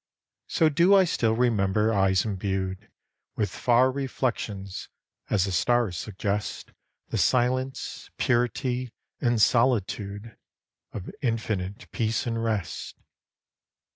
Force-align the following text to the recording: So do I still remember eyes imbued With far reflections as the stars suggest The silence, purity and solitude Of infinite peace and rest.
So 0.47 0.67
do 0.67 0.95
I 0.95 1.03
still 1.03 1.35
remember 1.35 1.93
eyes 1.93 2.25
imbued 2.25 2.89
With 3.35 3.51
far 3.51 3.91
reflections 3.91 4.89
as 5.29 5.45
the 5.45 5.51
stars 5.51 5.95
suggest 5.95 6.71
The 7.09 7.19
silence, 7.19 8.09
purity 8.17 8.93
and 9.19 9.39
solitude 9.39 10.35
Of 10.91 11.11
infinite 11.21 11.87
peace 11.91 12.25
and 12.25 12.43
rest. 12.43 12.95